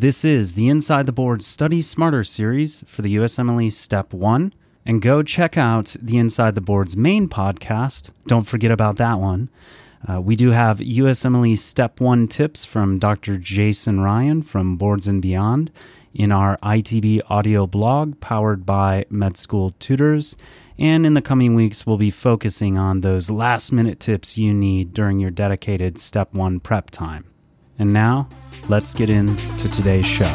[0.00, 4.54] This is the Inside the Board Study Smarter series for the USMLE Step 1.
[4.86, 8.10] And go check out the Inside the Boards main podcast.
[8.28, 9.50] Don't forget about that one.
[10.08, 13.38] Uh, we do have USMLE Step 1 tips from Dr.
[13.38, 15.72] Jason Ryan from Boards and Beyond
[16.14, 20.36] in our ITB audio blog powered by Med School Tutors.
[20.78, 24.94] And in the coming weeks, we'll be focusing on those last minute tips you need
[24.94, 27.24] during your dedicated Step 1 prep time.
[27.80, 28.28] And now,
[28.68, 30.30] let's get into today's show.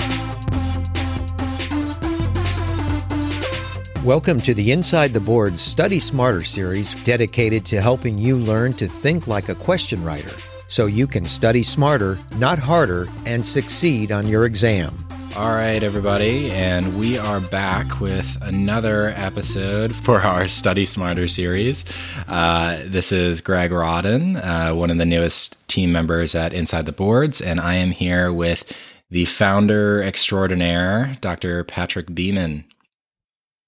[4.04, 8.88] Welcome to the Inside the Board Study Smarter series dedicated to helping you learn to
[8.88, 10.36] think like a question writer
[10.68, 14.90] so you can study smarter, not harder, and succeed on your exam.
[15.36, 21.86] All right, everybody, and we are back with another episode for our Study Smarter series.
[22.28, 26.92] Uh, this is Greg Rawdon, uh, one of the newest team members at Inside the
[26.92, 28.78] Boards, and I am here with
[29.10, 31.64] the founder extraordinaire, Dr.
[31.64, 32.66] Patrick Beeman.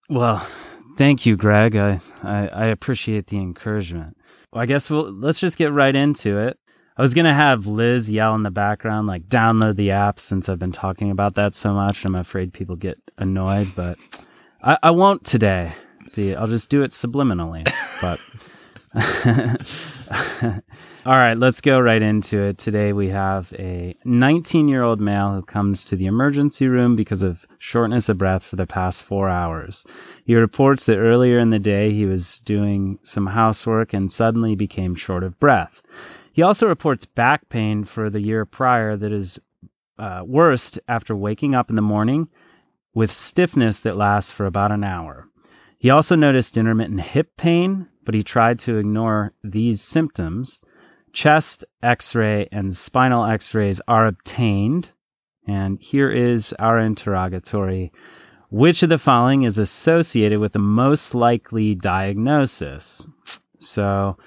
[0.07, 0.47] Well,
[0.99, 1.75] thank you, Greg.
[1.75, 4.15] I, I, I appreciate the encouragement.
[4.53, 6.59] Well, I guess we'll let's just get right into it.
[6.97, 10.59] I was gonna have Liz yell in the background, like download the app, since I've
[10.59, 12.05] been talking about that so much.
[12.05, 13.97] I'm afraid people get annoyed, but
[14.63, 15.73] I, I won't today.
[16.05, 17.65] See, I'll just do it subliminally.
[18.01, 18.21] But
[21.05, 22.57] all right, let's go right into it.
[22.57, 27.23] Today we have a 19 year old male who comes to the emergency room because
[27.23, 29.85] of shortness of breath for the past four hours.
[30.23, 34.95] He reports that earlier in the day he was doing some housework and suddenly became
[34.95, 35.81] short of breath.
[36.35, 39.39] He also reports back pain for the year prior that is
[39.97, 42.27] uh, worst after waking up in the morning
[42.93, 45.29] with stiffness that lasts for about an hour.
[45.79, 50.59] He also noticed intermittent hip pain, but he tried to ignore these symptoms.
[51.13, 54.89] Chest x ray and spinal x rays are obtained.
[55.47, 57.93] And here is our interrogatory
[58.49, 63.07] Which of the following is associated with the most likely diagnosis?
[63.57, 64.17] So,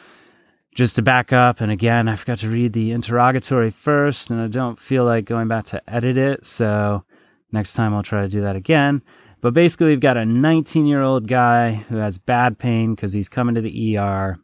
[0.74, 4.46] just to back up, and again, I forgot to read the interrogatory first, and I
[4.46, 6.46] don't feel like going back to edit it.
[6.46, 7.04] So
[7.52, 9.02] next time I'll try to do that again.
[9.40, 13.28] But basically, we've got a 19 year old guy who has bad pain because he's
[13.28, 14.38] coming to the ER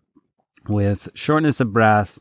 [0.68, 2.18] with shortness of breath,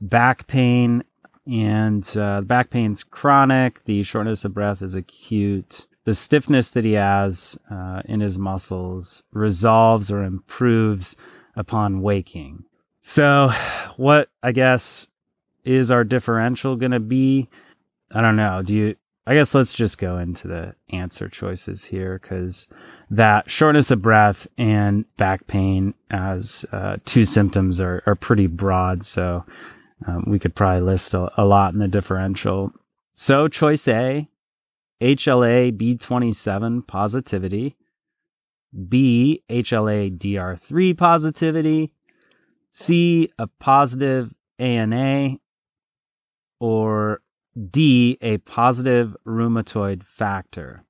[0.00, 1.04] back pain,
[1.46, 3.84] and uh, back pain's chronic.
[3.84, 5.86] The shortness of breath is acute.
[6.04, 11.16] The stiffness that he has uh, in his muscles resolves or improves
[11.56, 12.64] upon waking.
[13.08, 13.52] So,
[13.98, 15.06] what I guess
[15.64, 17.48] is our differential going to be?
[18.10, 18.62] I don't know.
[18.62, 18.96] Do you?
[19.28, 22.68] I guess let's just go into the answer choices here because
[23.10, 29.04] that shortness of breath and back pain as uh, two symptoms are, are pretty broad.
[29.04, 29.44] So
[30.08, 32.72] um, we could probably list a, a lot in the differential.
[33.14, 34.28] So, choice A
[35.00, 37.76] HLA B27 positivity,
[38.88, 41.92] B HLA DR3 positivity,
[42.78, 45.38] C, a positive ANA,
[46.60, 47.22] or
[47.70, 50.84] D, a positive rheumatoid factor.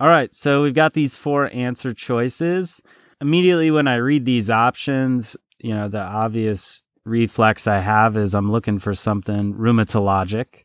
[0.00, 2.82] All right, so we've got these four answer choices.
[3.20, 8.50] Immediately when I read these options, you know, the obvious reflex I have is I'm
[8.50, 10.64] looking for something rheumatologic.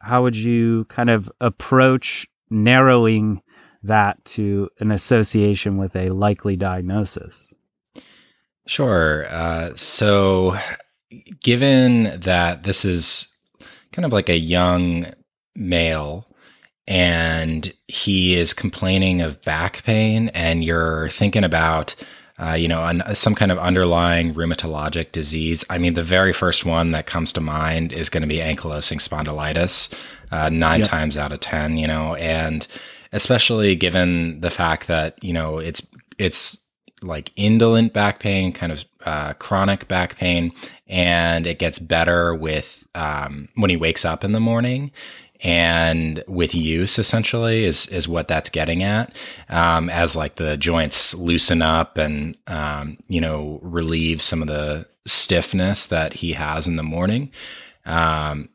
[0.00, 3.42] How would you kind of approach narrowing
[3.82, 7.52] that to an association with a likely diagnosis?
[8.66, 9.26] Sure.
[9.28, 10.58] Uh, so,
[11.42, 13.28] given that this is
[13.92, 15.06] kind of like a young
[15.54, 16.26] male
[16.86, 21.94] and he is complaining of back pain, and you're thinking about,
[22.38, 25.64] uh, you know, an, some kind of underlying rheumatologic disease.
[25.70, 29.00] I mean, the very first one that comes to mind is going to be ankylosing
[29.00, 29.94] spondylitis,
[30.30, 30.88] uh, nine yep.
[30.88, 32.66] times out of 10, you know, and
[33.12, 35.86] especially given the fact that, you know, it's,
[36.18, 36.58] it's
[37.04, 40.52] like indolent back pain, kind of uh, chronic back pain,
[40.88, 44.90] and it gets better with um, when he wakes up in the morning.
[45.42, 49.14] And with use essentially is is what that's getting at
[49.50, 54.86] um, as like the joints loosen up and um, you know relieve some of the
[55.06, 57.30] stiffness that he has in the morning.
[57.84, 58.48] Um,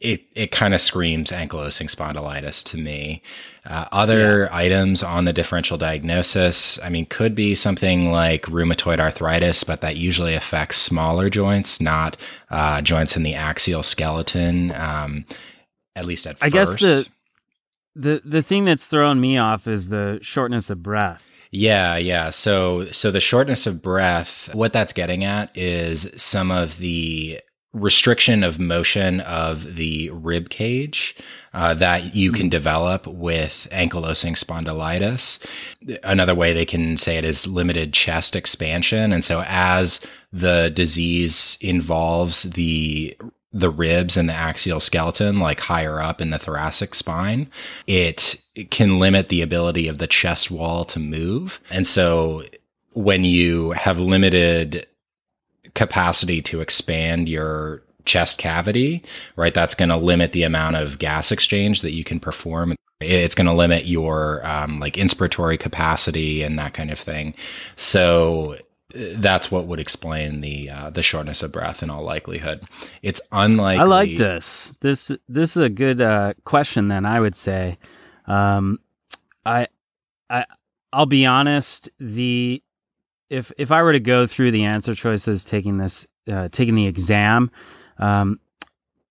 [0.00, 3.22] it it kind of screams ankylosing spondylitis to me.
[3.66, 4.56] Uh, other yeah.
[4.56, 9.96] items on the differential diagnosis, I mean, could be something like rheumatoid arthritis, but that
[9.96, 12.16] usually affects smaller joints, not
[12.50, 14.72] uh, joints in the axial skeleton.
[14.72, 15.26] Um,
[15.94, 16.78] at least at I first.
[16.78, 17.08] guess the
[17.94, 21.24] the the thing that's thrown me off is the shortness of breath.
[21.50, 22.30] Yeah, yeah.
[22.30, 27.40] So so the shortness of breath, what that's getting at is some of the
[27.72, 31.14] restriction of motion of the rib cage
[31.54, 35.38] uh, that you can develop with ankylosing spondylitis.
[36.02, 39.12] Another way they can say it is limited chest expansion.
[39.12, 40.00] And so as
[40.32, 43.16] the disease involves the
[43.52, 47.50] the ribs and the axial skeleton, like higher up in the thoracic spine,
[47.84, 51.60] it, it can limit the ability of the chest wall to move.
[51.68, 52.44] And so
[52.92, 54.86] when you have limited
[55.74, 59.02] capacity to expand your chest cavity,
[59.36, 59.54] right?
[59.54, 62.74] That's going to limit the amount of gas exchange that you can perform.
[63.00, 67.34] It's going to limit your um, like inspiratory capacity and that kind of thing.
[67.76, 68.56] So
[68.94, 72.62] uh, that's what would explain the uh, the shortness of breath in all likelihood.
[73.02, 73.82] It's unlikely.
[73.82, 74.74] I like this.
[74.80, 76.88] This this is a good uh, question.
[76.88, 77.78] Then I would say,
[78.26, 78.78] um,
[79.46, 79.68] I
[80.28, 80.44] I
[80.92, 81.88] I'll be honest.
[81.98, 82.62] The
[83.30, 86.86] if if I were to go through the answer choices, taking this uh, taking the
[86.86, 87.50] exam,
[87.98, 88.40] um,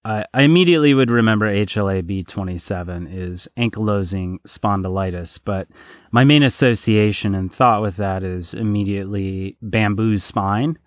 [0.05, 5.67] I, I, immediately would remember HLA-B27 is ankylosing spondylitis, but
[6.11, 10.77] my main association and thought with that is immediately bamboo spine.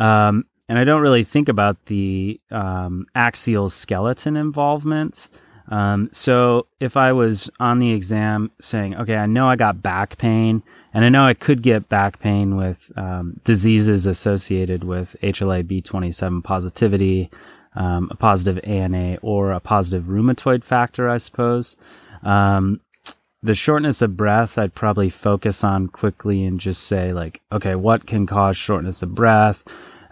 [0.00, 5.28] Um, and I don't really think about the um, axial skeleton involvement.
[5.68, 10.18] Um, so if I was on the exam saying, okay, I know I got back
[10.18, 10.62] pain,
[10.94, 17.30] and I know I could get back pain with um, diseases associated with HLA-B27 positivity,
[17.74, 21.76] um, a positive ANA, or a positive rheumatoid factor, I suppose.
[22.22, 22.80] Um,
[23.42, 28.06] the shortness of breath, I'd probably focus on quickly and just say, like, okay, what
[28.06, 29.62] can cause shortness of breath?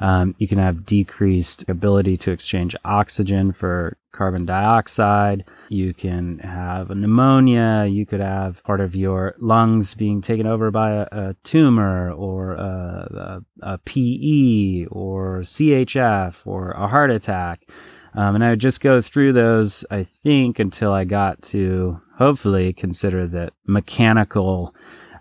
[0.01, 5.45] Um, you can have decreased ability to exchange oxygen for carbon dioxide.
[5.69, 7.87] You can have a pneumonia.
[7.87, 12.53] You could have part of your lungs being taken over by a, a tumor or
[12.53, 17.67] a, a, a, PE or CHF or a heart attack.
[18.15, 22.73] Um, and I would just go through those, I think, until I got to hopefully
[22.73, 24.75] consider that mechanical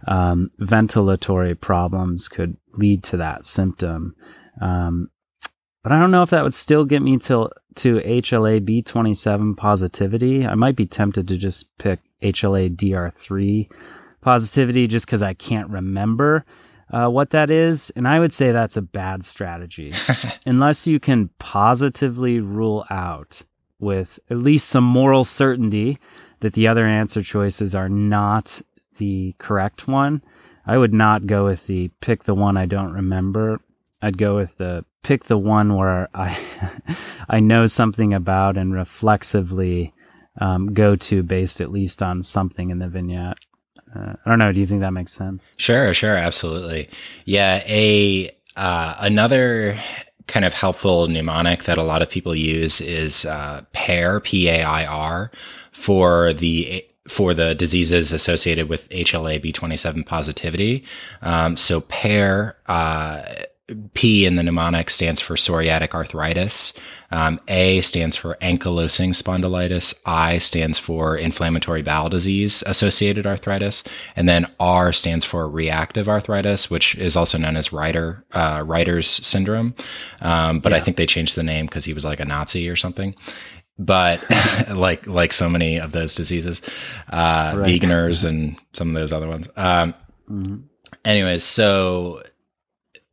[0.07, 4.16] um, ventilatory problems could lead to that symptom.
[4.62, 5.10] Um,
[5.84, 10.46] but I don't know if that would still get me till to HLA B27 positivity.
[10.46, 13.70] I might be tempted to just pick HLA DR3
[14.22, 16.46] positivity just because I can't remember
[16.92, 17.92] uh, what that is.
[17.96, 19.94] And I would say that's a bad strategy
[20.46, 23.42] unless you can positively rule out
[23.80, 26.00] with at least some moral certainty
[26.40, 28.62] that the other answer choices are not
[28.98, 30.24] the correct one.
[30.66, 33.60] I would not go with the pick the one I don't remember
[34.04, 36.38] I'd go with the pick the one where I
[37.30, 39.94] I know something about and reflexively
[40.42, 43.38] um, go to based at least on something in the vignette.
[43.96, 44.52] Uh, I don't know.
[44.52, 45.52] Do you think that makes sense?
[45.58, 46.90] Sure, sure, absolutely.
[47.26, 49.80] Yeah, a uh, another
[50.28, 54.64] kind of helpful mnemonic that a lot of people use is uh, PAIR, P A
[54.64, 55.32] I R,
[55.72, 60.86] for the for the diseases associated with HLA B27 positivity.
[61.22, 63.24] Um, so PAIR uh,
[63.94, 66.74] P in the mnemonic stands for psoriatic arthritis.
[67.12, 69.94] Um, A stands for ankylosing spondylitis.
[70.06, 73.84] I stands for inflammatory bowel disease associated arthritis.
[74.16, 79.08] And then R stands for reactive arthritis, which is also known as Reiter, uh, Reiter's
[79.08, 79.75] syndrome.
[80.22, 80.78] Um, but yeah.
[80.78, 83.16] I think they changed the name because he was like a Nazi or something
[83.80, 84.22] but
[84.70, 86.62] like like so many of those diseases,
[87.10, 87.68] uh, right.
[87.68, 89.48] Wegener's and some of those other ones.
[89.56, 89.94] Um,
[90.30, 90.58] mm-hmm.
[91.03, 92.24] Anyways, so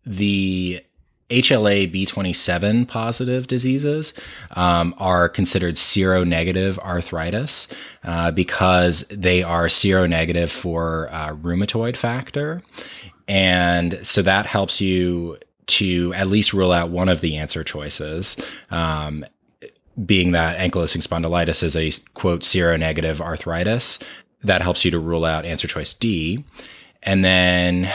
[0.04, 0.83] the
[1.30, 4.12] HLA B27 positive diseases
[4.52, 7.69] um, are considered seronegative arthritis
[8.02, 12.62] uh, because they are seronegative for uh, rheumatoid factor.
[13.28, 15.38] And so that helps you
[15.69, 18.37] to at least rule out one of the answer choices.
[18.73, 19.25] Um,
[20.04, 24.00] being that ankylosing spondylitis is a quote seronegative arthritis,
[24.42, 26.45] that helps you to rule out answer choice D.
[27.02, 27.92] And then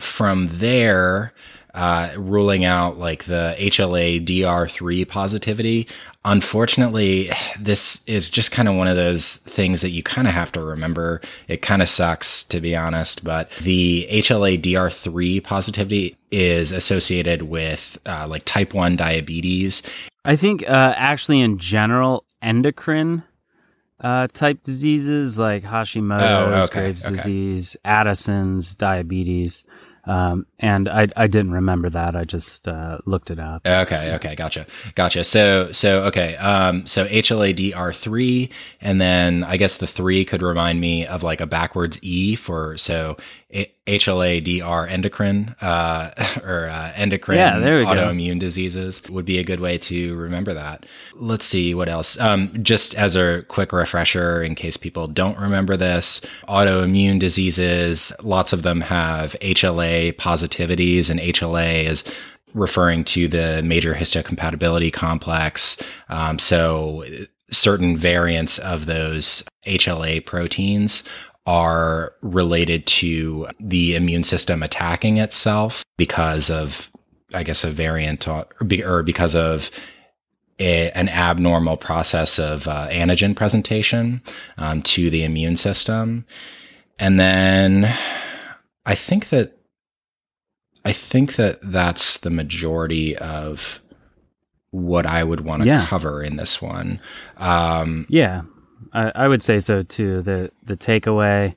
[0.00, 1.32] from there,
[1.74, 5.86] uh, ruling out like the HLA DR3 positivity.
[6.24, 10.50] Unfortunately, this is just kind of one of those things that you kind of have
[10.52, 11.20] to remember.
[11.46, 17.98] It kind of sucks, to be honest, but the HLA DR3 positivity is associated with
[18.06, 19.82] uh, like type 1 diabetes.
[20.24, 23.22] I think uh, actually, in general, endocrine
[24.00, 27.14] uh, type diseases like Hashimoto's, oh, okay, Graves' okay.
[27.14, 29.64] disease, Addison's, diabetes.
[30.08, 32.16] Um, and I, I didn't remember that.
[32.16, 33.66] I just uh, looked it up.
[33.66, 35.22] Okay, okay, gotcha, gotcha.
[35.22, 38.50] So, so okay, um, so HLA-DR three,
[38.80, 42.78] and then I guess the three could remind me of like a backwards E for
[42.78, 43.18] so
[43.50, 46.10] HLA-DR endocrine uh,
[46.44, 47.90] or uh, endocrine Yeah, we go.
[47.92, 50.84] autoimmune diseases would be a good way to remember that.
[51.14, 52.20] Let's see what else.
[52.20, 58.52] Um, just as a quick refresher, in case people don't remember this, autoimmune diseases, lots
[58.52, 62.04] of them have HLA positivities, and HLA is
[62.52, 65.78] referring to the major histocompatibility complex.
[66.10, 67.04] Um, so
[67.50, 71.02] certain variants of those HLA proteins
[71.48, 76.90] are related to the immune system attacking itself because of,
[77.32, 79.70] I guess, a variant or, because of
[80.60, 84.20] a, an abnormal process of uh, antigen presentation
[84.58, 86.26] um, to the immune system.
[86.98, 87.96] And then
[88.84, 89.56] I think that
[90.84, 93.80] I think that that's the majority of
[94.70, 95.86] what I would want to Yeah.
[95.86, 97.00] cover in this one.
[97.38, 98.42] Um, Yeah,
[98.92, 100.22] I, I would say so too.
[100.22, 101.54] The the takeaway: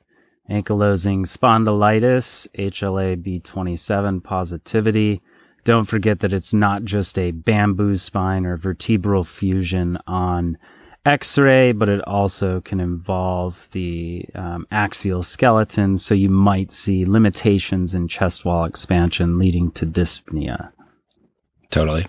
[0.50, 5.22] ankylosing spondylitis, HLA-B27 positivity.
[5.64, 10.58] Don't forget that it's not just a bamboo spine or vertebral fusion on
[11.04, 15.96] X-ray, but it also can involve the um, axial skeleton.
[15.96, 20.72] So you might see limitations in chest wall expansion, leading to dyspnea.
[21.70, 22.06] totally.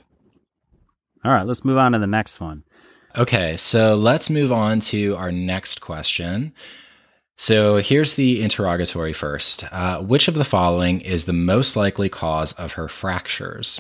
[1.26, 2.64] All right, let's move on to the next one.
[3.16, 6.52] Okay, so let's move on to our next question.
[7.38, 9.72] So here's the interrogatory first.
[9.72, 13.80] Uh, which of the following is the most likely cause of her fractures?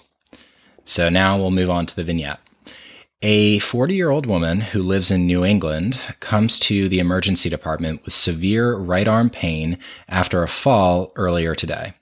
[0.85, 2.41] So now we'll move on to the vignette.
[3.23, 8.03] A 40 year old woman who lives in New England comes to the emergency department
[8.05, 11.93] with severe right arm pain after a fall earlier today.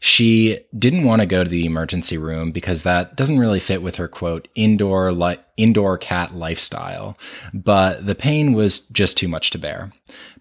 [0.00, 3.96] She didn't want to go to the emergency room because that doesn't really fit with
[3.96, 7.18] her quote indoor li- indoor cat lifestyle,
[7.52, 9.92] but the pain was just too much to bear.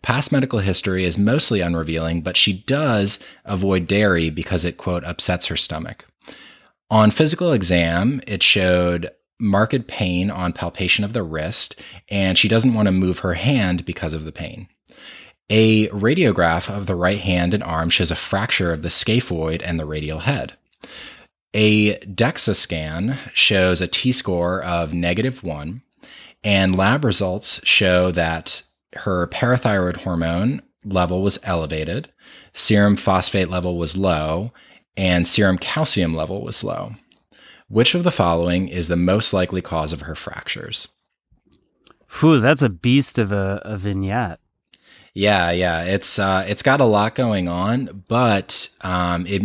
[0.01, 5.47] Past medical history is mostly unrevealing, but she does avoid dairy because it quote upsets
[5.47, 6.05] her stomach.
[6.89, 12.73] On physical exam, it showed marked pain on palpation of the wrist, and she doesn't
[12.73, 14.67] want to move her hand because of the pain.
[15.49, 19.79] A radiograph of the right hand and arm shows a fracture of the scaphoid and
[19.79, 20.53] the radial head.
[21.53, 25.81] A DEXA scan shows a T score of negative one,
[26.43, 28.61] and lab results show that
[28.93, 32.11] her parathyroid hormone level was elevated,
[32.53, 34.51] serum phosphate level was low,
[34.95, 36.93] and serum calcium level was low.
[37.67, 40.87] Which of the following is the most likely cause of her fractures?
[42.19, 44.39] Whew, that's a beast of a, a vignette.
[45.13, 49.41] Yeah, yeah, it's uh, it's got a lot going on, but um, it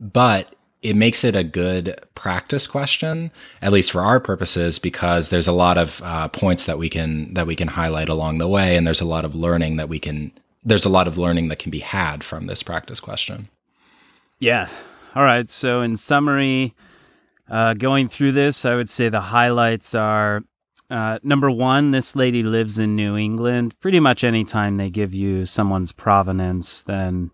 [0.00, 3.30] but it makes it a good practice question,
[3.62, 7.32] at least for our purposes, because there's a lot of uh, points that we can
[7.34, 9.98] that we can highlight along the way, and there's a lot of learning that we
[9.98, 10.32] can
[10.64, 13.48] there's a lot of learning that can be had from this practice question.
[14.38, 14.68] Yeah.
[15.14, 15.48] All right.
[15.48, 16.74] So, in summary,
[17.48, 20.42] uh, going through this, I would say the highlights are
[20.90, 23.78] uh, number one, this lady lives in New England.
[23.80, 27.30] Pretty much anytime they give you someone's provenance, then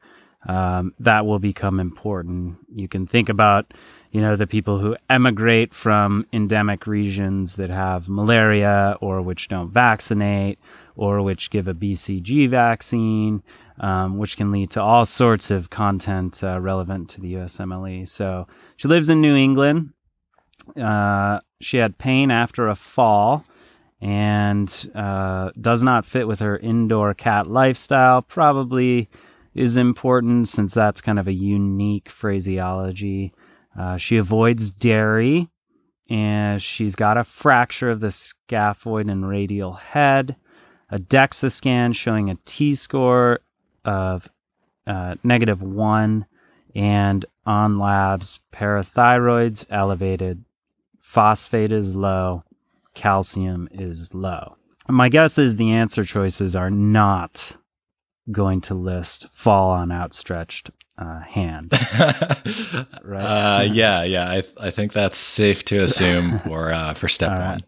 [0.48, 2.56] um, that will become important.
[2.74, 3.74] You can think about,
[4.12, 9.70] you know, the people who emigrate from endemic regions that have malaria or which don't
[9.70, 10.58] vaccinate
[10.96, 13.42] or which give a BCG vaccine,
[13.80, 18.06] um, which can lead to all sorts of content uh, relevant to the USMLE.
[18.08, 19.90] So she lives in New England.
[20.80, 23.44] Uh, she had pain after a fall
[24.00, 28.22] and uh, does not fit with her indoor cat lifestyle.
[28.22, 29.08] Probably
[29.54, 33.32] is important since that's kind of a unique phraseology.
[33.78, 35.48] Uh, she avoids dairy
[36.08, 40.34] and she's got a fracture of the scaphoid and radial head,
[40.90, 43.40] a DEXA scan showing a T score
[43.84, 44.28] of
[44.88, 46.26] uh, negative one,
[46.74, 50.44] and on labs, parathyroids elevated,
[51.10, 52.44] phosphate is low,
[52.94, 54.56] calcium is low.
[54.88, 57.56] My guess is the answer choices are not
[58.30, 61.72] going to list fall on outstretched uh, hand.
[63.02, 63.22] Right.
[63.22, 64.28] Uh, yeah, yeah.
[64.30, 67.48] I I think that's safe to assume for uh, for step All one.
[67.48, 67.62] right.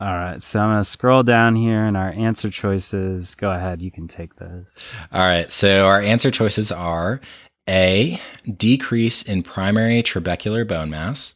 [0.00, 3.34] All right, so I'm going to scroll down here and our answer choices.
[3.34, 4.74] Go ahead, you can take those.
[5.12, 5.52] All right.
[5.52, 7.20] So our answer choices are
[7.68, 8.20] A,
[8.56, 11.34] decrease in primary trabecular bone mass,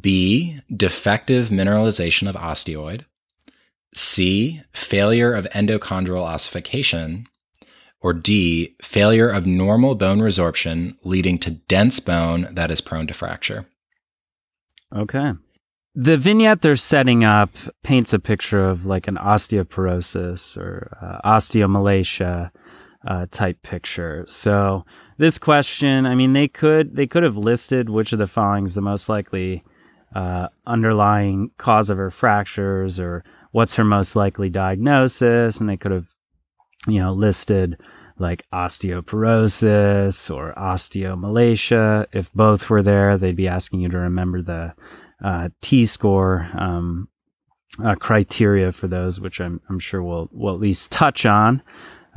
[0.00, 3.04] B, defective mineralization of osteoid,
[3.94, 7.26] C, failure of endochondral ossification,
[8.00, 13.14] or D, failure of normal bone resorption leading to dense bone that is prone to
[13.14, 13.66] fracture.
[14.94, 15.32] Okay.
[15.94, 17.50] The vignette they're setting up
[17.82, 22.50] paints a picture of like an osteoporosis or uh, osteomalacia.
[23.06, 24.24] uh, type picture.
[24.26, 24.84] So
[25.18, 28.74] this question, I mean, they could they could have listed which of the following is
[28.74, 29.62] the most likely
[30.14, 35.92] uh, underlying cause of her fractures or what's her most likely diagnosis, and they could
[35.92, 36.06] have
[36.86, 37.78] you know listed
[38.18, 42.06] like osteoporosis or osteomalacia.
[42.12, 44.74] If both were there, they'd be asking you to remember the
[45.24, 47.08] uh, T score um,
[47.84, 51.62] uh, criteria for those, which I'm, I'm sure we'll, we'll at least touch on,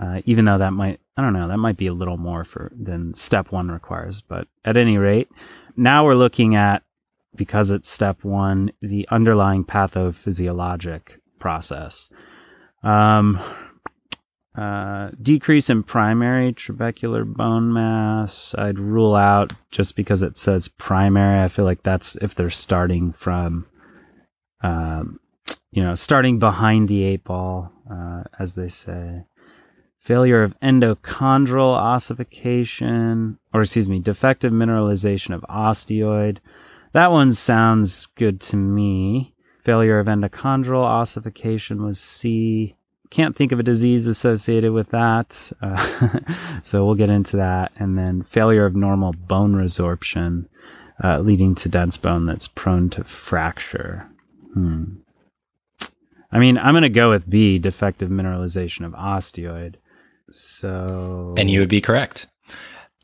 [0.01, 2.71] uh, even though that might, I don't know, that might be a little more for
[2.75, 4.21] than step one requires.
[4.21, 5.29] But at any rate,
[5.75, 6.83] now we're looking at,
[7.35, 12.09] because it's step one, the underlying pathophysiologic process.
[12.83, 13.39] Um,
[14.57, 21.41] uh, decrease in primary trabecular bone mass, I'd rule out just because it says primary.
[21.41, 23.65] I feel like that's if they're starting from,
[24.61, 25.19] um,
[25.71, 29.23] you know, starting behind the eight ball, uh, as they say.
[29.99, 36.39] Failure of endochondral ossification, or excuse me, defective mineralization of osteoid.
[36.93, 39.33] That one sounds good to me.
[39.63, 42.75] Failure of endochondral ossification was C
[43.11, 45.51] can't think of a disease associated with that.
[45.61, 46.19] Uh,
[46.63, 47.71] so we'll get into that.
[47.75, 50.47] And then failure of normal bone resorption,
[51.03, 54.09] uh, leading to dense bone that's prone to fracture.
[54.53, 54.85] Hmm.
[56.31, 59.75] I mean, I'm going to go with B, defective mineralization of osteoid.
[60.31, 61.35] So.
[61.37, 62.27] And you would be correct.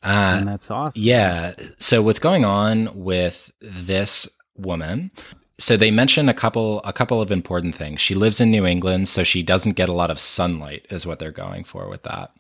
[0.04, 1.02] Uh, and that's awesome.
[1.02, 1.54] Yeah.
[1.80, 5.12] So what's going on with this woman
[5.60, 8.00] so they mention a couple a couple of important things.
[8.00, 11.18] She lives in New England, so she doesn't get a lot of sunlight is what
[11.18, 12.32] they're going for with that.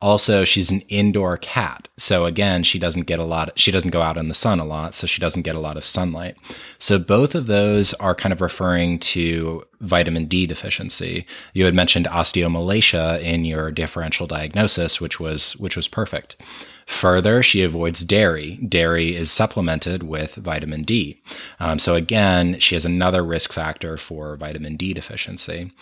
[0.00, 1.88] Also, she's an indoor cat.
[1.98, 4.64] So again, she doesn't get a lot she doesn't go out in the sun a
[4.64, 6.36] lot, so she doesn't get a lot of sunlight.
[6.78, 11.26] So both of those are kind of referring to vitamin D deficiency.
[11.52, 16.36] You had mentioned osteomalacia in your differential diagnosis, which was which was perfect.
[16.86, 18.56] Further, she avoids dairy.
[18.56, 21.22] Dairy is supplemented with vitamin D.
[21.60, 25.72] Um, so again, she has another risk factor for vitamin D deficiency.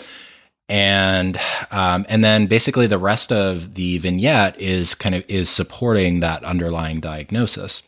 [0.68, 1.36] And
[1.72, 6.44] um, and then basically the rest of the vignette is kind of is supporting that
[6.44, 7.82] underlying diagnosis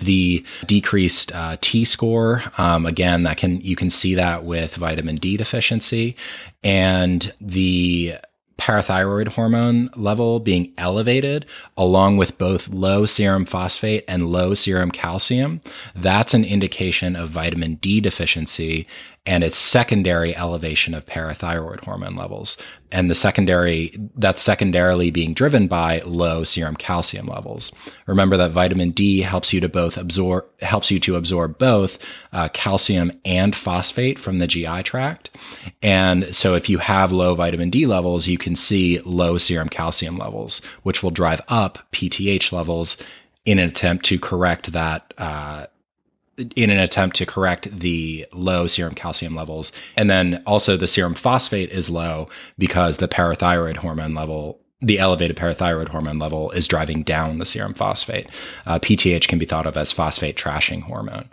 [0.00, 2.42] the decreased uh, T score.
[2.56, 6.16] Um, again, that can you can see that with vitamin D deficiency,
[6.62, 8.16] and the
[8.58, 15.60] parathyroid hormone level being elevated along with both low serum phosphate and low serum calcium,
[15.94, 18.86] that's an indication of vitamin D deficiency
[19.26, 22.56] and its secondary elevation of parathyroid hormone levels.
[22.90, 27.70] And the secondary, that's secondarily being driven by low serum calcium levels.
[28.06, 31.98] Remember that vitamin D helps you to both absorb, helps you to absorb both
[32.32, 35.30] uh, calcium and phosphate from the GI tract.
[35.82, 40.16] And so if you have low vitamin D levels, you can see low serum calcium
[40.16, 42.96] levels, which will drive up PTH levels
[43.44, 45.66] in an attempt to correct that, uh,
[46.56, 49.72] in an attempt to correct the low serum calcium levels.
[49.96, 55.36] And then also the serum phosphate is low because the parathyroid hormone level, the elevated
[55.36, 58.28] parathyroid hormone level is driving down the serum phosphate.
[58.66, 61.28] Uh, PTH can be thought of as phosphate trashing hormone.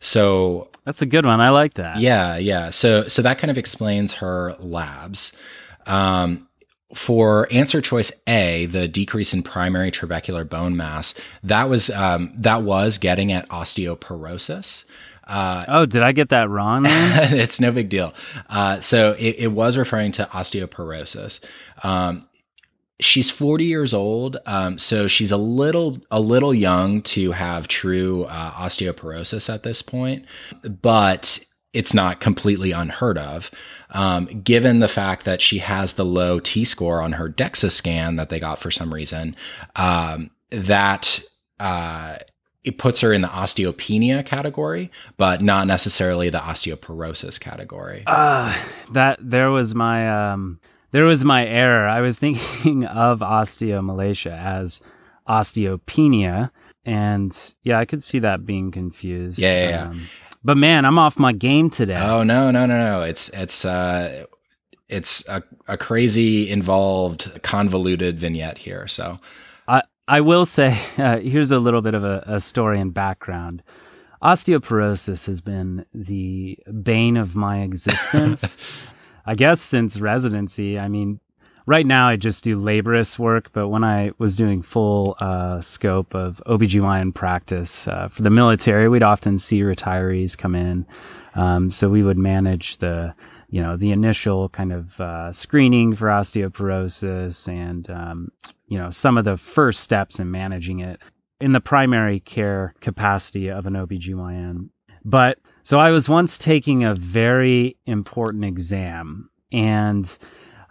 [0.00, 1.40] So that's a good one.
[1.40, 2.00] I like that.
[2.00, 2.70] Yeah, yeah.
[2.70, 5.32] So so that kind of explains her labs.
[5.86, 6.48] Um,
[6.94, 12.62] for answer choice A, the decrease in primary trabecular bone mass, that was um, that
[12.62, 14.84] was getting at osteoporosis.
[15.26, 16.84] Uh, oh, did I get that wrong?
[16.88, 18.14] it's no big deal.
[18.48, 21.40] Uh, so it, it, was referring to osteoporosis.
[21.82, 22.28] Um,
[23.00, 28.24] she's 40 years old, um, so she's a little a little young to have true
[28.24, 30.24] uh, osteoporosis at this point,
[30.62, 31.40] but
[31.76, 33.50] it's not completely unheard of,
[33.90, 38.16] um, given the fact that she has the low T score on her DEXA scan
[38.16, 39.34] that they got for some reason.
[39.76, 41.20] Um, that
[41.60, 42.16] uh,
[42.64, 48.04] it puts her in the osteopenia category, but not necessarily the osteoporosis category.
[48.06, 48.56] Uh,
[48.92, 50.58] that there was my um,
[50.92, 51.86] there was my error.
[51.86, 54.80] I was thinking of osteomalacia as
[55.28, 56.50] osteopenia,
[56.86, 59.38] and yeah, I could see that being confused.
[59.38, 59.68] Yeah, yeah.
[59.68, 59.88] yeah.
[59.88, 60.06] Um,
[60.46, 61.98] but man, I'm off my game today.
[62.00, 63.02] Oh no, no, no, no!
[63.02, 64.26] It's it's uh,
[64.88, 68.86] it's a, a crazy, involved, convoluted vignette here.
[68.86, 69.18] So,
[69.66, 73.62] I I will say uh, here's a little bit of a, a story and background.
[74.22, 78.56] Osteoporosis has been the bane of my existence.
[79.26, 80.78] I guess since residency.
[80.78, 81.18] I mean,
[81.66, 86.14] right now I just do laborist work, but when I was doing full uh, scope
[86.14, 90.86] of OBGYN practice uh, for the military, we'd often see retirees come in.
[91.34, 93.14] Um, so we would manage the,
[93.50, 98.28] you know, the initial kind of uh, screening for osteoporosis and um,
[98.68, 101.00] you know, some of the first steps in managing it
[101.40, 104.70] in the primary care capacity of an OBGYN.
[105.04, 110.16] But so I was once taking a very important exam and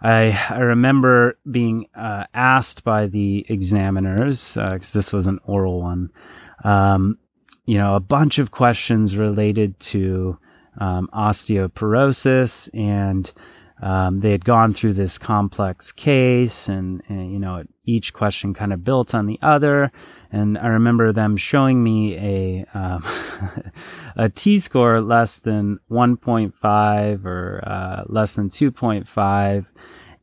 [0.00, 5.80] I, I remember being uh, asked by the examiners, because uh, this was an oral
[5.80, 6.10] one,
[6.64, 7.18] um,
[7.64, 10.38] you know, a bunch of questions related to
[10.78, 13.32] um, osteoporosis and
[13.82, 18.72] um, they had gone through this complex case and, and, you know each question kind
[18.72, 19.92] of built on the other
[20.32, 23.04] and i remember them showing me a um,
[24.16, 29.66] a t score less than 1.5 or uh, less than 2.5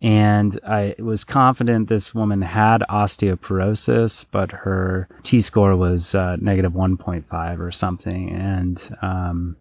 [0.03, 6.73] and I was confident this woman had osteoporosis, but her T score was uh, negative
[6.73, 8.29] 1.5 or something.
[8.29, 9.55] And um,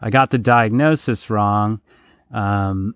[0.00, 1.82] I got the diagnosis wrong.
[2.32, 2.94] Um,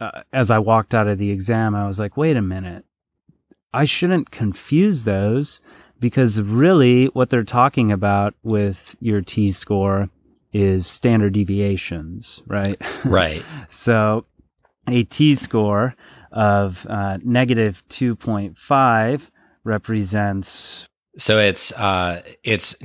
[0.00, 2.84] uh, as I walked out of the exam, I was like, wait a minute.
[3.72, 5.60] I shouldn't confuse those
[5.98, 10.08] because really what they're talking about with your T score
[10.52, 12.80] is standard deviations, right?
[13.04, 13.42] Right.
[13.68, 14.24] so
[14.88, 15.94] a T score
[16.32, 19.22] of uh, negative 2.5
[19.64, 20.86] represents.
[21.18, 22.76] So it's uh, it's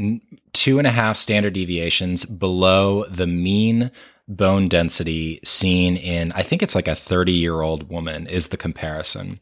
[0.53, 3.91] two and a half standard deviations below the mean
[4.37, 8.57] bone density seen in, I think it's like a 30 year old woman is the
[8.57, 9.39] comparison.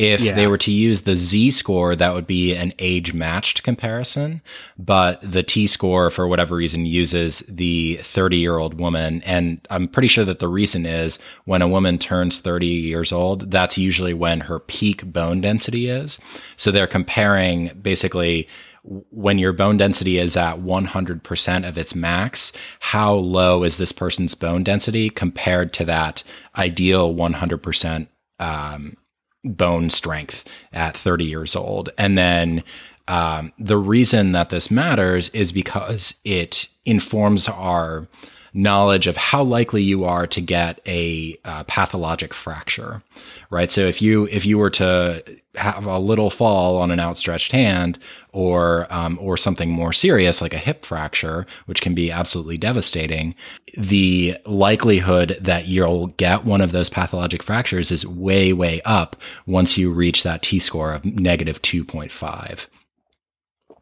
[0.00, 0.32] If yeah.
[0.32, 4.40] they were to use the Z score, that would be an age matched comparison.
[4.78, 9.20] But the T score, for whatever reason, uses the 30 year old woman.
[9.26, 13.50] And I'm pretty sure that the reason is when a woman turns 30 years old,
[13.50, 16.18] that's usually when her peak bone density is.
[16.56, 18.48] So they're comparing basically
[18.82, 24.34] when your bone density is at 100% of its max, how low is this person's
[24.34, 26.22] bone density compared to that
[26.56, 28.06] ideal 100%
[28.38, 28.96] um,
[29.44, 31.90] bone strength at 30 years old?
[31.98, 32.64] And then
[33.08, 38.08] um, the reason that this matters is because it informs our
[38.52, 43.02] knowledge of how likely you are to get a uh, pathologic fracture,
[43.50, 43.70] right?
[43.70, 45.22] So if you if you were to
[45.56, 47.98] have a little fall on an outstretched hand,
[48.32, 53.34] or um, or something more serious like a hip fracture, which can be absolutely devastating,
[53.76, 59.76] the likelihood that you'll get one of those pathologic fractures is way way up once
[59.76, 62.68] you reach that T score of negative two point five.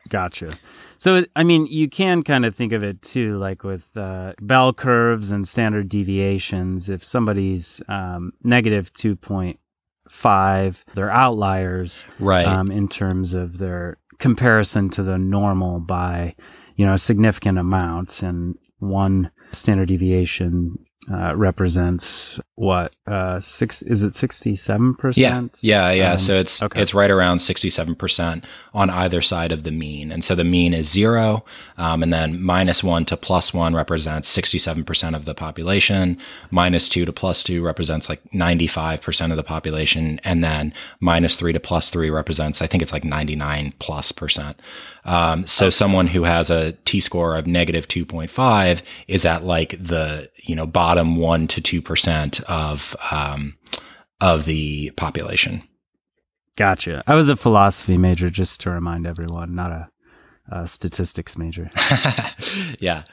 [0.09, 0.51] Gotcha.
[0.99, 4.73] So, I mean, you can kind of think of it too, like with uh, bell
[4.73, 6.88] curves and standard deviations.
[6.88, 12.05] If somebody's um, negative 2.5, they're outliers.
[12.18, 12.47] Right.
[12.47, 16.35] Um, in terms of their comparison to the normal by,
[16.77, 18.23] you know, a significant amount.
[18.23, 20.79] And one standard deviation
[21.11, 25.43] uh, represents what uh six is it 67% yeah.
[25.61, 26.13] Yeah yeah.
[26.13, 26.83] Um, so it's okay.
[26.83, 30.11] it's right around 67% on either side of the mean.
[30.13, 31.45] And so the mean is zero
[31.77, 36.19] um, and then minus one to plus one represents 67% of the population.
[36.51, 40.21] Minus two to plus two represents like 95% of the population.
[40.25, 44.61] And then minus three to plus three represents i think it's like 99 plus percent
[45.05, 45.71] um, so okay.
[45.71, 50.67] someone who has a t score of negative 2.5 is at like the you know
[50.67, 53.57] bottom one to two percent of um,
[54.21, 55.63] of the population.
[56.59, 57.05] Gotcha.
[57.07, 59.89] I was a philosophy major, just to remind everyone, not a,
[60.51, 61.71] a statistics major.
[62.81, 63.05] yeah.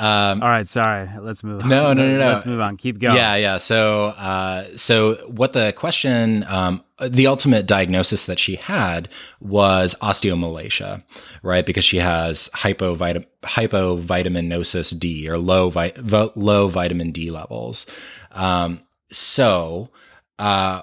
[0.00, 1.08] Um, All right, sorry.
[1.20, 1.60] Let's move.
[1.62, 1.68] On.
[1.68, 2.32] No, no, no, no.
[2.32, 2.76] Let's move on.
[2.78, 3.16] Keep going.
[3.16, 3.58] Yeah, yeah.
[3.58, 9.10] So, uh, so what the question, um, the ultimate diagnosis that she had
[9.40, 11.02] was osteomalacia,
[11.42, 11.66] right?
[11.66, 15.92] Because she has hypovit- hypovitaminosis D or low vi-
[16.34, 17.84] low vitamin D levels.
[18.32, 18.80] Um,
[19.12, 19.90] so,
[20.38, 20.82] uh,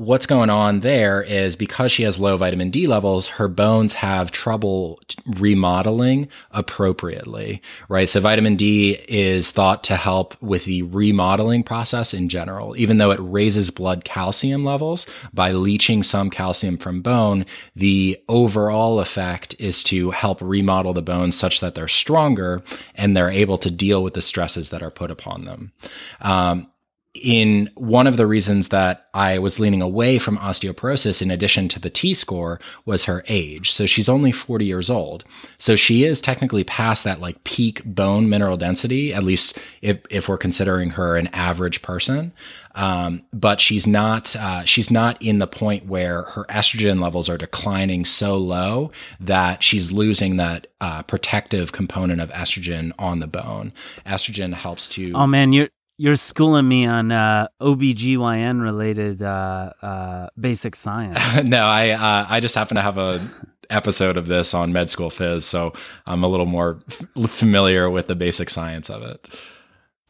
[0.00, 4.30] what's going on there is because she has low vitamin D levels, her bones have
[4.30, 8.08] trouble remodeling appropriately, right?
[8.08, 13.10] So vitamin D is thought to help with the remodeling process in general, even though
[13.10, 17.44] it raises blood calcium levels by leaching some calcium from bone.
[17.76, 22.62] The overall effect is to help remodel the bones such that they're stronger
[22.94, 25.72] and they're able to deal with the stresses that are put upon them.
[26.22, 26.68] Um,
[27.12, 31.80] in one of the reasons that I was leaning away from osteoporosis, in addition to
[31.80, 33.72] the T score, was her age.
[33.72, 35.24] So she's only 40 years old.
[35.58, 40.28] So she is technically past that like peak bone mineral density, at least if, if
[40.28, 42.32] we're considering her an average person.
[42.76, 47.36] Um, but she's not, uh, she's not in the point where her estrogen levels are
[47.36, 53.72] declining so low that she's losing that, uh, protective component of estrogen on the bone.
[54.06, 55.12] Estrogen helps to.
[55.14, 55.68] Oh man, you're,
[56.00, 61.18] you're schooling me on uh, OBGYN related uh, uh, basic science.
[61.44, 63.20] no, I uh, I just happen to have a
[63.68, 65.74] episode of this on Med School Phys, so
[66.06, 69.26] I'm a little more f- familiar with the basic science of it.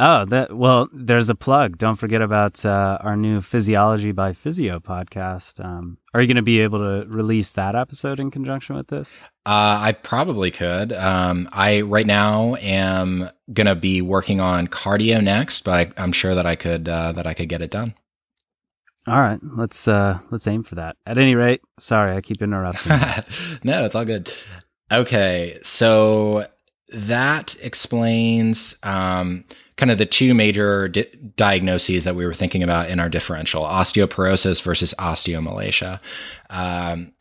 [0.02, 1.76] Oh, that well, there's a plug.
[1.76, 5.62] Don't forget about uh, our new Physiology by Physio podcast.
[5.62, 9.18] Um, are you going to be able to release that episode in conjunction with this?
[9.44, 10.94] Uh, I probably could.
[10.94, 16.12] Um, I right now am going to be working on cardio next, but I, am
[16.12, 17.92] sure that I could uh, that I could get it done.
[19.06, 20.96] All right, let's uh, let's aim for that.
[21.04, 22.90] At any rate, sorry I keep interrupting.
[23.64, 24.32] no, it's all good.
[24.90, 26.46] Okay, so
[26.90, 29.44] that explains um,
[29.76, 33.62] kind of the two major di- diagnoses that we were thinking about in our differential
[33.62, 36.00] osteoporosis versus osteomalacia.
[36.50, 37.12] Um,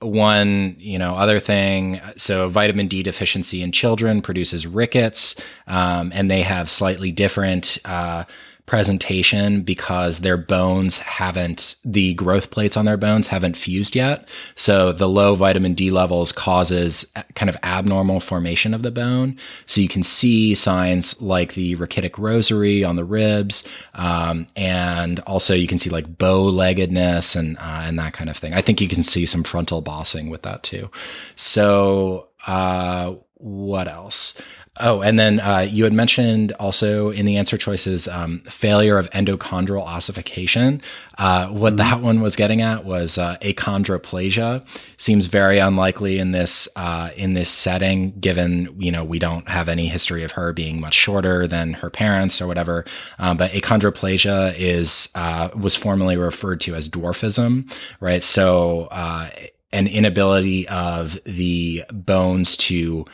[0.00, 2.00] one, you know, other thing.
[2.16, 5.34] So, vitamin D deficiency in children produces rickets,
[5.66, 8.24] um, and they have slightly different uh,
[8.68, 14.28] presentation because their bones haven't the growth plates on their bones haven't fused yet.
[14.54, 19.38] So the low vitamin d levels causes kind of abnormal formation of the bone.
[19.66, 25.54] So you can see signs like the rachitic rosary on the ribs um, and also
[25.54, 28.52] you can see like bow-leggedness and uh, and that kind of thing.
[28.52, 30.90] I think you can see some frontal bossing with that too.
[31.34, 34.34] So uh, what else
[34.80, 39.10] Oh, and then uh, you had mentioned also in the answer choices um, failure of
[39.10, 40.82] endochondral ossification.
[41.16, 41.76] Uh, what mm-hmm.
[41.78, 44.64] that one was getting at was uh, achondroplasia.
[44.96, 49.68] Seems very unlikely in this uh, in this setting, given you know we don't have
[49.68, 52.84] any history of her being much shorter than her parents or whatever.
[53.18, 58.22] Um, but achondroplasia is uh, was formerly referred to as dwarfism, right?
[58.22, 59.30] So uh,
[59.72, 63.04] an inability of the bones to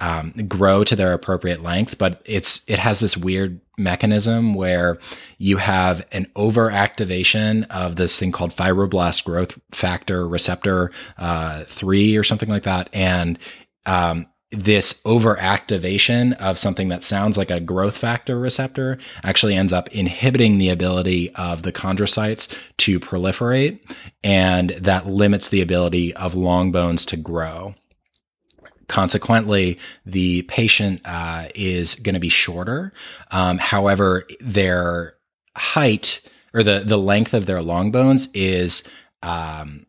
[0.00, 4.98] um, grow to their appropriate length, but it's it has this weird mechanism where
[5.38, 12.24] you have an overactivation of this thing called fibroblast growth factor receptor uh, three or
[12.24, 13.38] something like that, and
[13.86, 19.88] um, this overactivation of something that sounds like a growth factor receptor actually ends up
[19.88, 23.80] inhibiting the ability of the chondrocytes to proliferate,
[24.22, 27.74] and that limits the ability of long bones to grow.
[28.88, 32.92] Consequently, the patient uh, is going to be shorter.
[33.30, 35.14] Um, however, their
[35.56, 36.20] height
[36.52, 38.82] or the the length of their long bones is
[39.22, 39.86] um,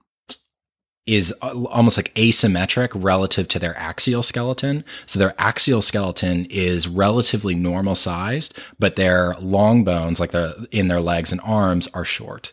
[1.05, 4.83] is almost like asymmetric relative to their axial skeleton.
[5.05, 10.87] So their axial skeleton is relatively normal sized, but their long bones, like the in
[10.87, 12.51] their legs and arms, are short.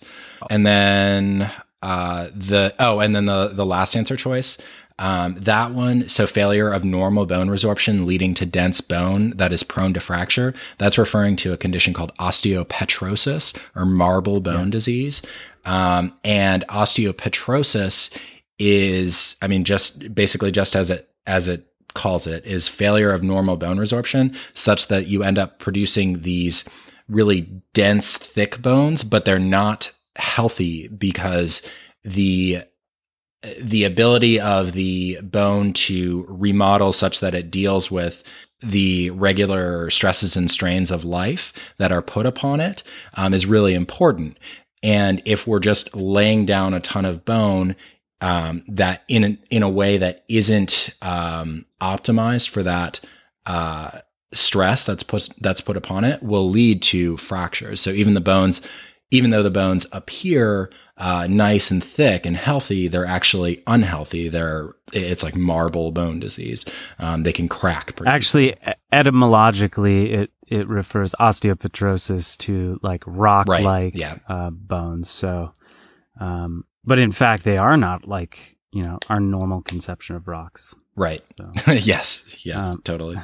[0.50, 1.50] And then
[1.80, 4.58] uh, the oh, and then the the last answer choice
[5.02, 9.64] um, that one, so failure of normal bone resorption leading to dense bone that is
[9.64, 10.54] prone to fracture.
[10.78, 14.70] That's referring to a condition called osteopetrosis or marble bone yeah.
[14.70, 15.20] disease.
[15.64, 18.16] Um, and osteopetrosis
[18.60, 23.24] is, I mean, just basically just as it as it calls it, is failure of
[23.24, 26.62] normal bone resorption, such that you end up producing these
[27.08, 27.40] really
[27.74, 31.60] dense, thick bones, but they're not healthy because
[32.04, 32.62] the
[33.60, 38.22] the ability of the bone to remodel such that it deals with
[38.60, 42.82] the regular stresses and strains of life that are put upon it
[43.14, 44.38] um, is really important.
[44.82, 47.76] And if we're just laying down a ton of bone
[48.20, 53.00] um, that in in a way that isn't um, optimized for that
[53.46, 54.00] uh,
[54.32, 57.80] stress that's put that's put upon it, will lead to fractures.
[57.80, 58.60] So even the bones
[59.12, 64.28] even though the bones appear uh, nice and thick and healthy, they're actually unhealthy.
[64.28, 66.64] They're it's like marble bone disease.
[66.98, 67.98] Um, they can crack.
[68.06, 68.56] Actually,
[68.90, 73.94] etymologically, it it refers osteopetrosis to like rock like right.
[73.94, 74.16] yeah.
[74.28, 75.10] uh, bones.
[75.10, 75.52] So,
[76.18, 80.74] um, but in fact, they are not like you know our normal conception of rocks.
[80.96, 81.22] Right.
[81.36, 82.44] So, yes.
[82.44, 82.66] Yes.
[82.66, 83.18] Um, totally.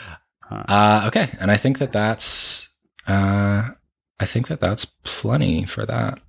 [0.50, 2.68] uh, okay, and I think that that's.
[3.08, 3.70] Uh,
[4.22, 6.20] I think that that's plenty for that.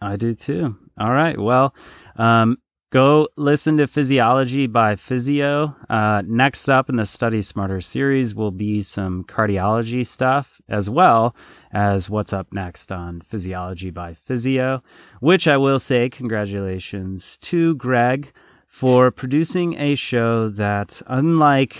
[0.00, 0.76] I do too.
[1.00, 1.36] All right.
[1.36, 1.74] Well,
[2.14, 2.58] um,
[2.92, 5.74] go listen to Physiology by Physio.
[5.90, 11.34] Uh, next up in the Study Smarter series will be some cardiology stuff as well
[11.72, 14.80] as what's up next on Physiology by Physio,
[15.18, 18.30] which I will say congratulations to Greg
[18.68, 21.78] for producing a show that, unlike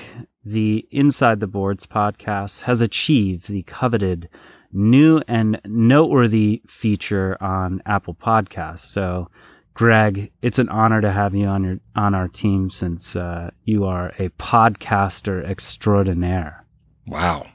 [0.48, 4.28] the Inside the Boards podcast, has achieved the coveted
[4.72, 8.80] new and noteworthy feature on Apple Podcasts.
[8.80, 9.30] So,
[9.74, 13.84] Greg, it's an honor to have you on your on our team since uh, you
[13.84, 16.64] are a podcaster extraordinaire.
[17.06, 17.46] Wow.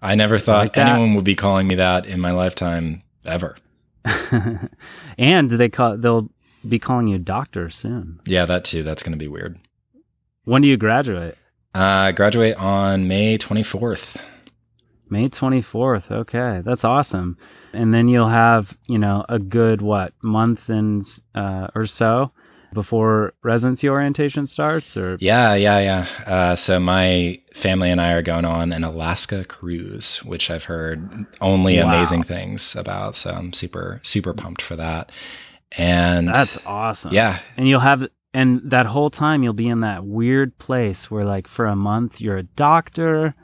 [0.00, 3.56] I never thought Like anyone would be calling me that in my lifetime ever.
[5.18, 6.30] and they call they'll
[6.68, 8.20] be calling you doctor soon.
[8.24, 8.82] Yeah, that too.
[8.82, 9.58] That's going to be weird.
[10.44, 11.36] When do you graduate?
[11.74, 14.16] Uh, graduate on May 24th.
[15.10, 16.10] May 24th.
[16.10, 17.36] Okay, that's awesome.
[17.72, 21.02] And then you'll have, you know, a good what month and
[21.34, 22.30] uh, or so
[22.72, 26.06] before residency orientation starts, or Yeah, yeah, yeah.
[26.26, 31.26] Uh, so my family and I are going on an Alaska cruise, which I've heard
[31.40, 31.88] only Wow.
[31.88, 33.14] amazing things about.
[33.14, 35.10] So I'm super, super pumped for that.
[35.76, 37.12] And that's awesome.
[37.12, 41.24] yeah, and you'll have and that whole time you'll be in that weird place where
[41.24, 43.34] like for a month you're a doctor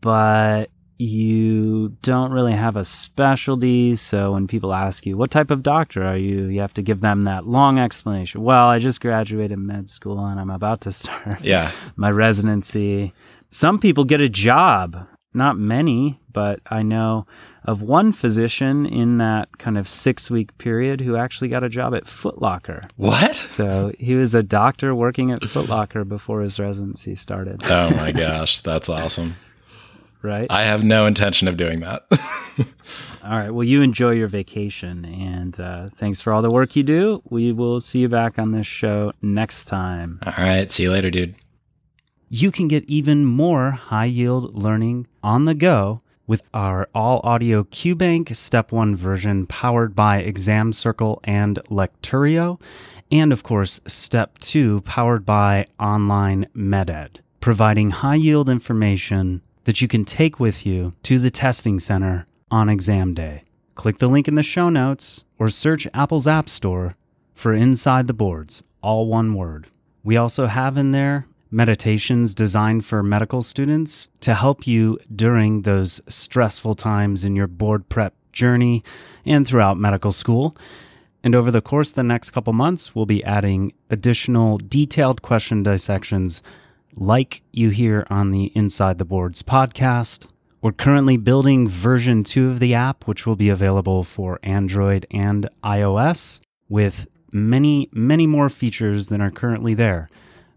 [0.00, 3.96] but you don't really have a specialty.
[3.96, 6.46] So when people ask you what type of doctor are you?
[6.46, 8.42] you have to give them that long explanation.
[8.42, 13.12] Well i just graduated med school and i'm about to start yeah, my residency.
[13.50, 17.26] Some people get a job not many but i know
[17.66, 21.94] of one physician in that kind of six week period who actually got a job
[21.94, 22.86] at Foot Locker.
[22.96, 23.36] what?
[23.36, 28.12] So he was a doctor working at Foot Locker before his residency started, Oh my
[28.12, 29.36] gosh, that's awesome.
[30.20, 30.46] right?
[30.50, 32.02] I have no intention of doing that.
[33.24, 33.50] all right.
[33.50, 37.22] Well, you enjoy your vacation, and uh, thanks for all the work you do.
[37.30, 40.18] We will see you back on this show next time.
[40.26, 41.34] All right, see you later, dude.
[42.28, 47.64] You can get even more high yield learning on the go with our all audio
[47.64, 52.60] QBank Step 1 version powered by Exam Circle and Lecturio,
[53.10, 59.88] and of course, Step 2 powered by Online MedEd, providing high yield information that you
[59.88, 63.44] can take with you to the testing center on exam day.
[63.74, 66.96] Click the link in the show notes or search Apple's App Store
[67.34, 69.66] for Inside the Boards, all one word.
[70.02, 76.00] We also have in there meditations designed for medical students to help you during those
[76.08, 78.82] stressful times in your board prep journey
[79.24, 80.56] and throughout medical school.
[81.22, 85.62] And over the course of the next couple months, we'll be adding additional detailed question
[85.62, 86.42] dissections
[86.96, 90.26] like you hear on the Inside the Boards podcast.
[90.60, 95.48] We're currently building version 2 of the app, which will be available for Android and
[95.62, 100.08] iOS with many, many more features than are currently there.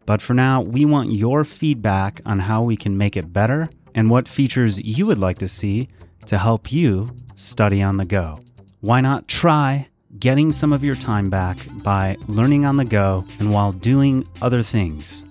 [0.07, 4.09] But for now, we want your feedback on how we can make it better and
[4.09, 5.89] what features you would like to see
[6.27, 8.39] to help you study on the go.
[8.79, 13.51] Why not try getting some of your time back by learning on the go and
[13.51, 15.26] while doing other things?